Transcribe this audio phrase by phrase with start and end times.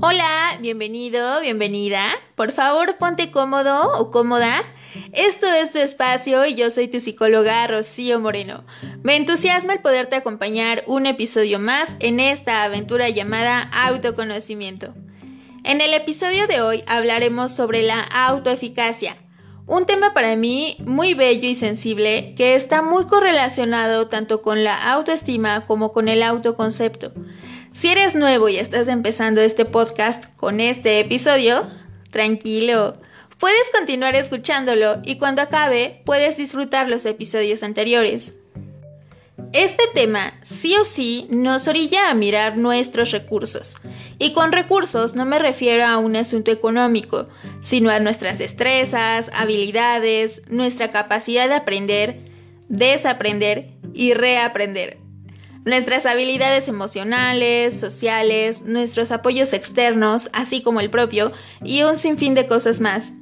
[0.00, 2.06] Hola, bienvenido, bienvenida.
[2.36, 4.62] Por favor, ponte cómodo o cómoda.
[5.12, 8.64] Esto es tu espacio y yo soy tu psicóloga Rocío Moreno.
[9.02, 14.94] Me entusiasma el poderte acompañar un episodio más en esta aventura llamada autoconocimiento.
[15.64, 19.16] En el episodio de hoy hablaremos sobre la autoeficacia,
[19.66, 24.92] un tema para mí muy bello y sensible que está muy correlacionado tanto con la
[24.92, 27.12] autoestima como con el autoconcepto.
[27.78, 31.64] Si eres nuevo y estás empezando este podcast con este episodio,
[32.10, 32.96] tranquilo.
[33.38, 38.34] Puedes continuar escuchándolo y cuando acabe puedes disfrutar los episodios anteriores.
[39.52, 43.76] Este tema sí o sí nos orilla a mirar nuestros recursos.
[44.18, 47.26] Y con recursos no me refiero a un asunto económico,
[47.62, 52.18] sino a nuestras destrezas, habilidades, nuestra capacidad de aprender,
[52.68, 54.98] desaprender y reaprender
[55.68, 62.46] nuestras habilidades emocionales, sociales, nuestros apoyos externos, así como el propio, y un sinfín de
[62.46, 63.14] cosas más.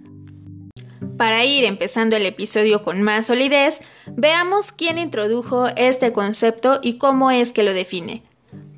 [1.16, 7.30] Para ir empezando el episodio con más solidez, veamos quién introdujo este concepto y cómo
[7.30, 8.22] es que lo define.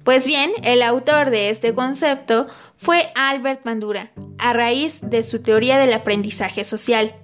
[0.05, 5.79] Pues bien, el autor de este concepto fue Albert Bandura, a raíz de su teoría
[5.79, 7.15] del aprendizaje social.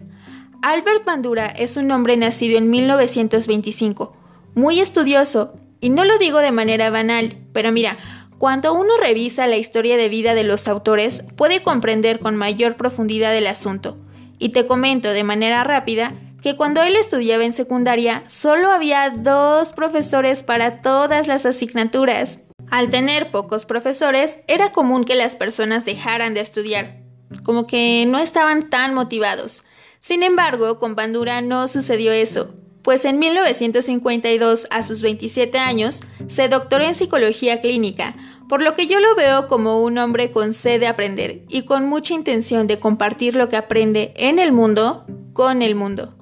[0.62, 4.12] Albert Bandura es un hombre nacido en 1925,
[4.55, 7.98] muy estudioso y no lo digo de manera banal, pero mira,
[8.38, 13.36] cuando uno revisa la historia de vida de los autores, puede comprender con mayor profundidad
[13.36, 13.98] el asunto.
[14.38, 19.74] Y te comento de manera rápida que cuando él estudiaba en secundaria, solo había dos
[19.74, 22.44] profesores para todas las asignaturas.
[22.70, 26.96] Al tener pocos profesores, era común que las personas dejaran de estudiar,
[27.42, 29.64] como que no estaban tan motivados.
[30.00, 36.48] Sin embargo, con Bandura no sucedió eso pues en 1952, a sus 27 años, se
[36.48, 38.14] doctoró en psicología clínica,
[38.46, 41.88] por lo que yo lo veo como un hombre con sed de aprender y con
[41.88, 46.14] mucha intención de compartir lo que aprende en el mundo con el mundo.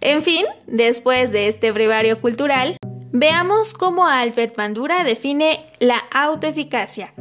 [0.00, 2.76] En fin, después de este brevario cultural,
[3.12, 7.14] veamos cómo Albert Bandura define la autoeficacia.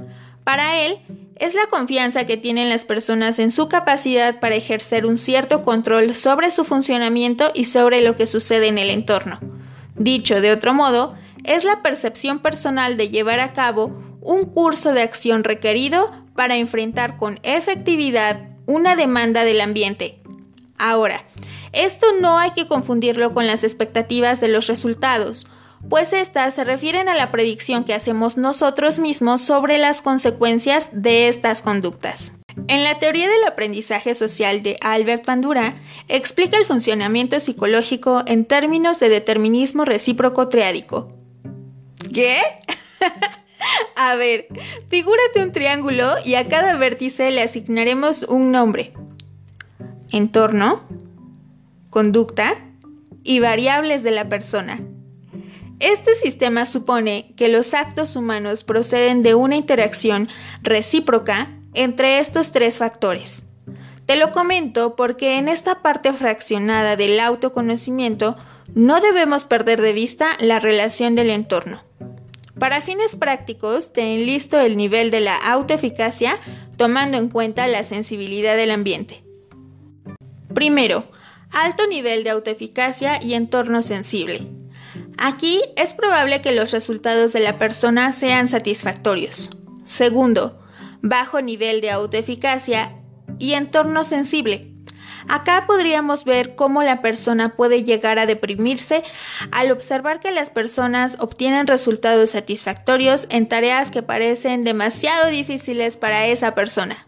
[0.44, 1.00] Para él,
[1.35, 6.16] es la confianza que tienen las personas en su capacidad para ejercer un cierto control
[6.16, 9.40] sobre su funcionamiento y sobre lo que sucede en el entorno.
[9.96, 15.01] Dicho de otro modo, es la percepción personal de llevar a cabo un curso de
[15.01, 20.19] acción requerido para enfrentar con efectividad una demanda del ambiente.
[20.78, 21.22] Ahora,
[21.72, 25.47] esto no hay que confundirlo con las expectativas de los resultados,
[25.90, 31.28] pues estas se refieren a la predicción que hacemos nosotros mismos sobre las consecuencias de
[31.28, 32.34] estas conductas.
[32.68, 35.75] En la teoría del aprendizaje social de Albert Bandura,
[36.07, 41.07] explica el funcionamiento psicológico en términos de determinismo recíproco triádico.
[42.13, 42.38] ¿Qué?
[43.96, 44.47] a ver,
[44.88, 48.91] figúrate un triángulo y a cada vértice le asignaremos un nombre.
[50.12, 50.88] Entorno,
[51.90, 52.56] conducta
[53.23, 54.79] y variables de la persona.
[55.80, 60.30] Este sistema supone que los actos humanos proceden de una interacción
[60.62, 63.44] recíproca entre estos tres factores.
[64.06, 68.35] Te lo comento porque en esta parte fraccionada del autoconocimiento
[68.74, 71.81] no debemos perder de vista la relación del entorno.
[72.58, 76.40] Para fines prácticos, te enlisto el nivel de la autoeficacia
[76.78, 79.24] tomando en cuenta la sensibilidad del ambiente.
[80.53, 81.03] Primero,
[81.52, 84.47] alto nivel de autoeficacia y entorno sensible.
[85.18, 89.50] Aquí es probable que los resultados de la persona sean satisfactorios.
[89.84, 90.59] Segundo,
[91.02, 92.96] bajo nivel de autoeficacia
[93.40, 94.72] y entorno sensible.
[95.28, 99.03] Acá podríamos ver cómo la persona puede llegar a deprimirse
[99.52, 106.28] al observar que las personas obtienen resultados satisfactorios en tareas que parecen demasiado difíciles para
[106.28, 107.08] esa persona.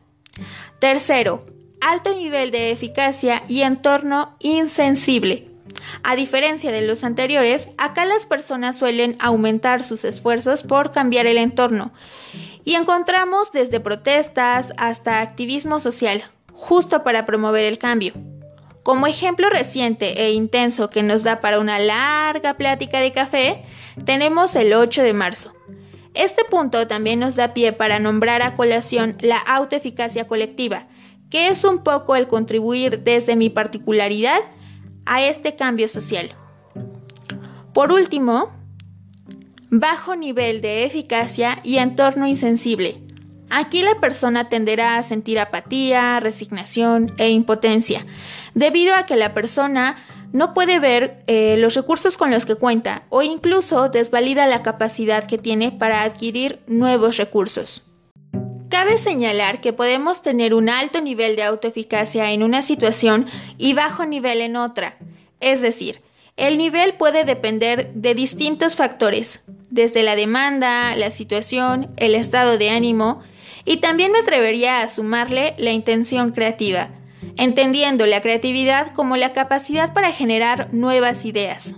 [0.79, 1.45] Tercero,
[1.79, 5.45] alto nivel de eficacia y entorno insensible.
[6.03, 11.37] A diferencia de los anteriores, acá las personas suelen aumentar sus esfuerzos por cambiar el
[11.37, 11.91] entorno
[12.63, 18.13] y encontramos desde protestas hasta activismo social, justo para promover el cambio.
[18.83, 23.63] Como ejemplo reciente e intenso que nos da para una larga plática de café,
[24.05, 25.51] tenemos el 8 de marzo.
[26.13, 30.87] Este punto también nos da pie para nombrar a colación la autoeficacia colectiva,
[31.29, 34.39] que es un poco el contribuir desde mi particularidad
[35.07, 36.35] a este cambio social.
[37.73, 38.51] Por último,
[39.69, 43.01] bajo nivel de eficacia y entorno insensible.
[43.49, 48.05] Aquí la persona tenderá a sentir apatía, resignación e impotencia,
[48.53, 49.95] debido a que la persona
[50.33, 55.25] no puede ver eh, los recursos con los que cuenta o incluso desvalida la capacidad
[55.25, 57.87] que tiene para adquirir nuevos recursos.
[58.69, 63.25] Cabe señalar que podemos tener un alto nivel de autoeficacia en una situación
[63.57, 64.97] y bajo nivel en otra.
[65.39, 66.01] Es decir,
[66.35, 72.69] el nivel puede depender de distintos factores, desde la demanda, la situación, el estado de
[72.69, 73.21] ánimo,
[73.63, 76.89] y también me atrevería a sumarle la intención creativa,
[77.37, 81.75] entendiendo la creatividad como la capacidad para generar nuevas ideas.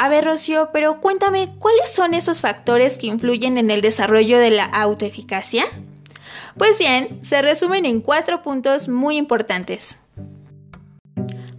[0.00, 4.52] A ver, Rocío, pero cuéntame, ¿cuáles son esos factores que influyen en el desarrollo de
[4.52, 5.64] la autoeficacia?
[6.56, 10.00] Pues bien, se resumen en cuatro puntos muy importantes.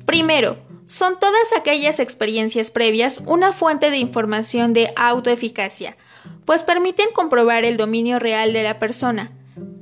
[0.05, 5.97] Primero, son todas aquellas experiencias previas una fuente de información de autoeficacia,
[6.45, 9.33] pues permiten comprobar el dominio real de la persona.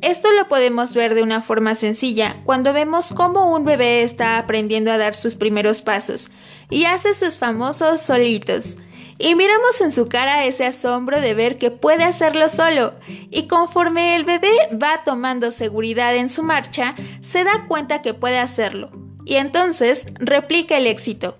[0.01, 4.91] Esto lo podemos ver de una forma sencilla cuando vemos cómo un bebé está aprendiendo
[4.91, 6.31] a dar sus primeros pasos
[6.69, 8.77] y hace sus famosos solitos.
[9.19, 12.94] Y miramos en su cara ese asombro de ver que puede hacerlo solo.
[13.31, 14.51] Y conforme el bebé
[14.81, 18.91] va tomando seguridad en su marcha, se da cuenta que puede hacerlo
[19.27, 21.35] y entonces replica el éxito.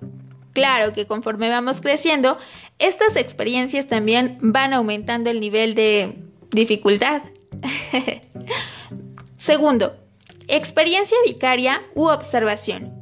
[0.52, 2.38] Claro que conforme vamos creciendo,
[2.80, 6.18] estas experiencias también van aumentando el nivel de
[6.52, 7.22] dificultad.
[9.38, 9.96] Segundo,
[10.48, 12.94] experiencia vicaria u observación.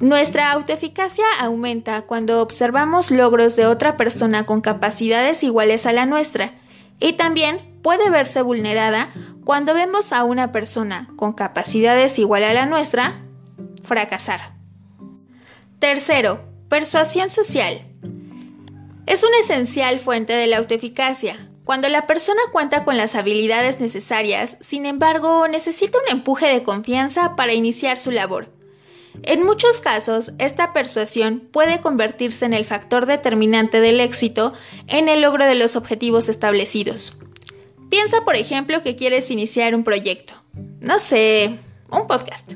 [0.00, 6.54] Nuestra autoeficacia aumenta cuando observamos logros de otra persona con capacidades iguales a la nuestra
[6.98, 9.10] y también puede verse vulnerada
[9.44, 13.22] cuando vemos a una persona con capacidades iguales a la nuestra
[13.84, 14.54] fracasar.
[15.78, 17.84] Tercero, persuasión social.
[19.06, 21.48] Es una esencial fuente de la autoeficacia.
[21.64, 27.36] Cuando la persona cuenta con las habilidades necesarias, sin embargo, necesita un empuje de confianza
[27.36, 28.48] para iniciar su labor.
[29.22, 34.52] En muchos casos, esta persuasión puede convertirse en el factor determinante del éxito
[34.88, 37.18] en el logro de los objetivos establecidos.
[37.90, 40.34] Piensa, por ejemplo, que quieres iniciar un proyecto.
[40.80, 41.56] No sé,
[41.90, 42.54] un podcast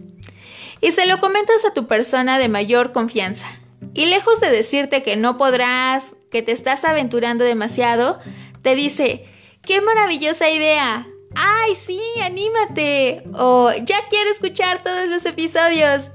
[0.80, 3.46] y se lo comentas a tu persona de mayor confianza.
[3.94, 8.18] Y lejos de decirte que no podrás, que te estás aventurando demasiado,
[8.66, 9.24] te dice,
[9.62, 11.06] ¡qué maravillosa idea!
[11.36, 13.22] ¡Ay, sí, anímate!
[13.34, 16.10] O ya quiero escuchar todos los episodios.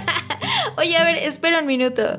[0.76, 2.18] Oye, a ver, espera un minuto.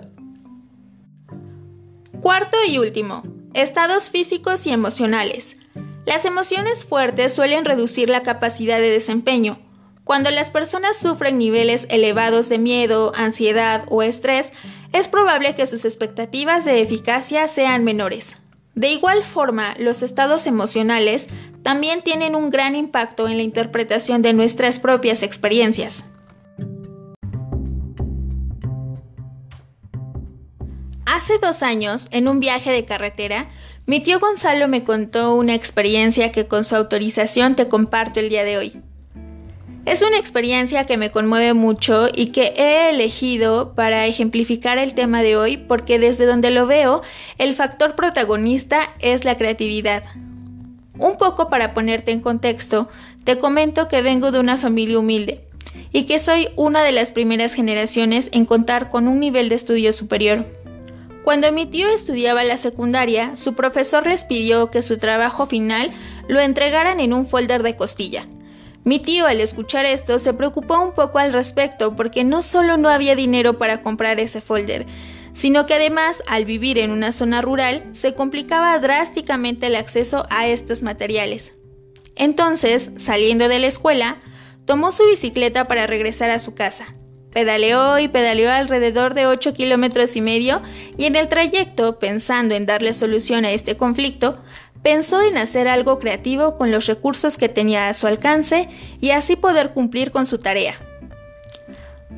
[2.22, 3.24] Cuarto y último,
[3.54, 5.58] estados físicos y emocionales.
[6.06, 9.60] Las emociones fuertes suelen reducir la capacidad de desempeño,
[10.06, 14.54] cuando las personas sufren niveles elevados de miedo, ansiedad o estrés,
[14.94, 18.36] es probable que sus expectativas de eficacia sean menores.
[18.76, 21.30] De igual forma, los estados emocionales
[21.64, 26.12] también tienen un gran impacto en la interpretación de nuestras propias experiencias.
[31.06, 33.50] Hace dos años, en un viaje de carretera,
[33.86, 38.44] mi tío Gonzalo me contó una experiencia que con su autorización te comparto el día
[38.44, 38.82] de hoy.
[39.86, 45.22] Es una experiencia que me conmueve mucho y que he elegido para ejemplificar el tema
[45.22, 47.04] de hoy porque desde donde lo veo,
[47.38, 50.04] el factor protagonista es la creatividad.
[50.98, 52.90] Un poco para ponerte en contexto,
[53.26, 55.42] te comento que vengo de una familia humilde
[55.92, 59.94] y que soy una de las primeras generaciones en contar con un nivel de estudio
[59.94, 60.46] superior.
[61.24, 65.92] Cuando mi tío estudiaba la secundaria, su profesor les pidió que su trabajo final
[66.28, 68.26] lo entregaran en un folder de costilla
[68.86, 72.88] mi tío al escuchar esto se preocupó un poco al respecto porque no solo no
[72.88, 74.86] había dinero para comprar ese folder,
[75.34, 80.48] sino que además al vivir en una zona rural se complicaba drásticamente el acceso a
[80.48, 81.58] estos materiales.
[82.16, 84.18] Entonces, saliendo de la escuela,
[84.66, 86.86] tomó su bicicleta para regresar a su casa.
[87.32, 90.62] Pedaleó y pedaleó alrededor de 8 kilómetros y medio
[90.96, 94.42] y en el trayecto, pensando en darle solución a este conflicto,
[94.86, 98.70] pensó en hacer algo creativo con los recursos que tenía a su alcance
[99.02, 100.76] y así poder cumplir con su tarea.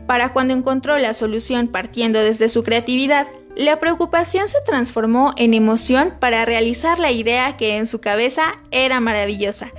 [0.06, 6.16] Para cuando encontró la solución partiendo desde su creatividad, la preocupación se transformó en emoción
[6.20, 9.72] para realizar la idea que en su cabeza era maravillosa.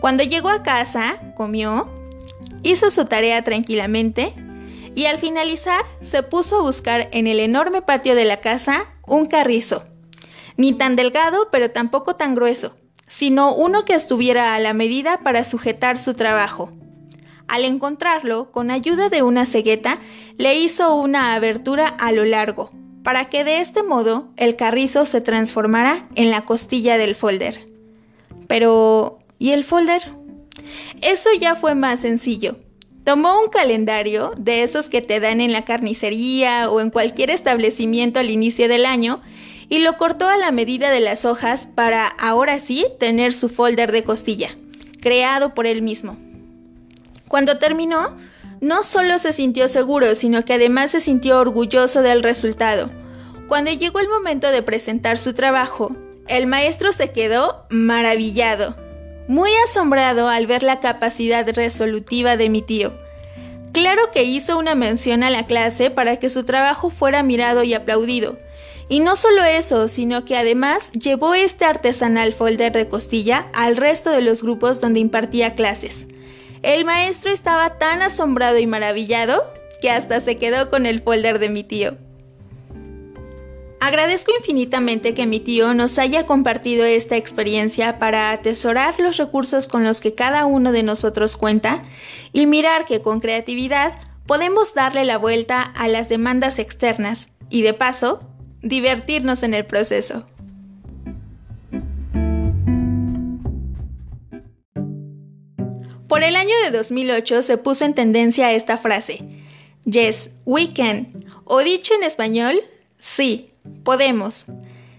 [0.00, 1.86] Cuando llegó a casa, comió,
[2.62, 4.32] hizo su tarea tranquilamente
[4.94, 9.26] y al finalizar se puso a buscar en el enorme patio de la casa un
[9.26, 9.84] carrizo
[10.56, 12.74] ni tan delgado pero tampoco tan grueso,
[13.06, 16.70] sino uno que estuviera a la medida para sujetar su trabajo.
[17.48, 20.00] Al encontrarlo, con ayuda de una cegueta,
[20.36, 22.70] le hizo una abertura a lo largo,
[23.04, 27.60] para que de este modo el carrizo se transformara en la costilla del folder.
[28.48, 30.02] Pero, ¿y el folder?
[31.02, 32.56] Eso ya fue más sencillo.
[33.04, 38.18] Tomó un calendario de esos que te dan en la carnicería o en cualquier establecimiento
[38.18, 39.22] al inicio del año
[39.68, 43.92] y lo cortó a la medida de las hojas para ahora sí tener su folder
[43.92, 44.50] de costilla.
[45.00, 46.16] creado por él mismo.
[47.28, 48.16] Cuando terminó,
[48.60, 52.90] no solo se sintió seguro, sino que además se sintió orgulloso del resultado.
[53.46, 55.92] Cuando llegó el momento de presentar su trabajo,
[56.26, 58.74] el maestro se quedó maravillado,
[59.28, 62.92] muy asombrado al ver la capacidad resolutiva de mi tío.
[63.76, 67.74] Claro que hizo una mención a la clase para que su trabajo fuera mirado y
[67.74, 68.38] aplaudido.
[68.88, 74.12] Y no solo eso, sino que además llevó este artesanal folder de costilla al resto
[74.12, 76.08] de los grupos donde impartía clases.
[76.62, 79.44] El maestro estaba tan asombrado y maravillado
[79.82, 81.98] que hasta se quedó con el folder de mi tío.
[83.78, 89.84] Agradezco infinitamente que mi tío nos haya compartido esta experiencia para atesorar los recursos con
[89.84, 91.84] los que cada uno de nosotros cuenta
[92.32, 93.92] y mirar que con creatividad
[94.26, 98.22] podemos darle la vuelta a las demandas externas y de paso
[98.62, 100.26] divertirnos en el proceso.
[106.08, 109.20] Por el año de 2008 se puso en tendencia esta frase,
[109.84, 111.06] Yes, we can,
[111.44, 112.60] o dicho en español,
[113.06, 114.46] sí, podemos,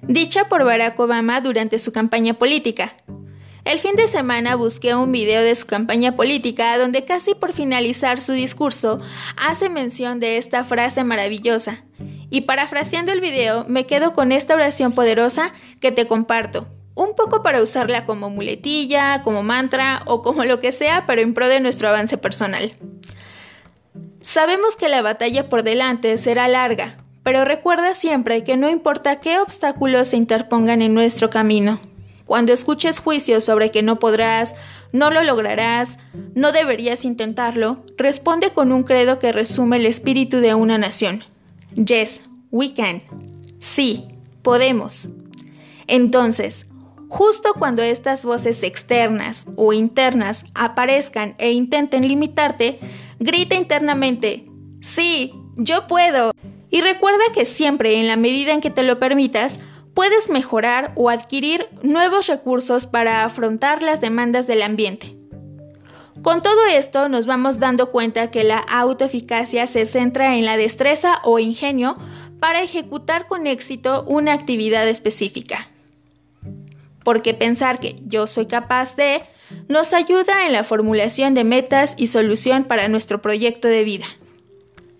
[0.02, 2.96] dicha por Barack Obama durante su campaña política.
[3.66, 8.22] El fin de semana busqué un video de su campaña política donde casi por finalizar
[8.22, 8.98] su discurso
[9.36, 11.84] hace mención de esta frase maravillosa.
[12.30, 17.44] Y parafraseando el video, me quedo con esta oración poderosa que te comparto, un poco
[17.44, 21.60] para usarla como muletilla, como mantra o como lo que sea, pero en pro de
[21.60, 22.72] nuestro avance personal.
[24.22, 29.40] Sabemos que la batalla por delante será larga, pero recuerda siempre que no importa qué
[29.40, 31.78] obstáculos se interpongan en nuestro camino.
[32.24, 34.56] Cuando escuches juicios sobre que no podrás,
[34.94, 36.00] no lo lograrás,
[36.36, 41.26] no deberías intentarlo, responde con un credo que resume el espíritu de una nación.
[41.76, 43.02] Yes, we can.
[43.60, 44.06] Sí,
[44.42, 45.10] podemos.
[45.88, 46.66] Entonces,
[47.10, 52.80] justo cuando estas voces externas o internas aparezcan e intenten limitarte,
[53.20, 54.46] grita internamente,
[54.80, 56.32] sí, yo puedo.
[56.70, 59.60] Y recuerda que siempre, en la medida en que te lo permitas,
[59.94, 65.16] puedes mejorar o adquirir nuevos recursos para afrontar las demandas del ambiente.
[66.22, 71.22] Con todo esto nos vamos dando cuenta que la autoeficacia se centra en la destreza
[71.24, 71.98] o ingenio
[72.40, 75.70] para ejecutar con éxito una actividad específica.
[77.04, 79.22] Porque pensar que yo soy capaz de
[79.70, 84.06] nos ayuda en la formulación de metas y solución para nuestro proyecto de vida.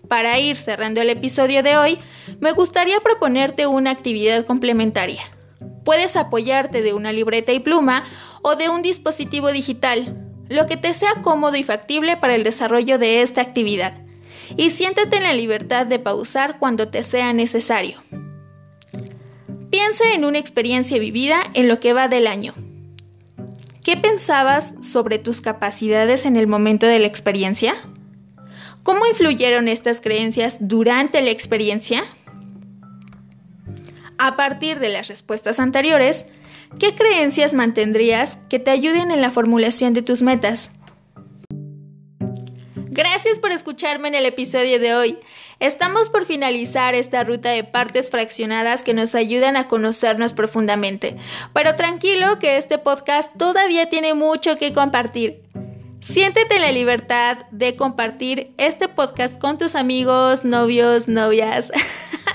[0.08, 1.98] Para ir cerrando el episodio de hoy,
[2.40, 5.20] me gustaría proponerte una actividad complementaria.
[5.84, 8.04] Puedes apoyarte de una libreta y pluma
[8.42, 10.16] o de un dispositivo digital,
[10.48, 13.94] lo que te sea cómodo y factible para el desarrollo de esta actividad.
[14.56, 17.98] Y siéntate en la libertad de pausar cuando te sea necesario.
[19.70, 22.54] Piensa en una experiencia vivida en lo que va del año.
[23.84, 27.74] ¿Qué pensabas sobre tus capacidades en el momento de la experiencia?
[28.88, 32.06] ¿Cómo influyeron estas creencias durante la experiencia?
[34.16, 36.24] A partir de las respuestas anteriores,
[36.78, 40.70] ¿qué creencias mantendrías que te ayuden en la formulación de tus metas?
[42.76, 45.18] Gracias por escucharme en el episodio de hoy.
[45.60, 51.14] Estamos por finalizar esta ruta de partes fraccionadas que nos ayudan a conocernos profundamente.
[51.52, 55.42] Pero tranquilo que este podcast todavía tiene mucho que compartir.
[56.00, 61.72] Siéntete en la libertad de compartir este podcast con tus amigos, novios, novias,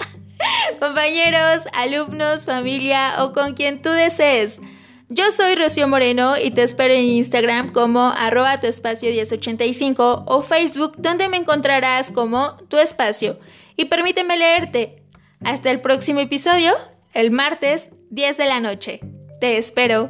[0.81, 4.59] compañeros, alumnos, familia o con quien tú desees.
[5.07, 10.41] Yo soy Rocío Moreno y te espero en Instagram como arroba tu espacio 1085 o
[10.41, 13.39] Facebook donde me encontrarás como tu espacio.
[13.77, 15.03] Y permíteme leerte.
[15.45, 16.73] Hasta el próximo episodio,
[17.13, 18.99] el martes 10 de la noche.
[19.39, 20.09] Te espero.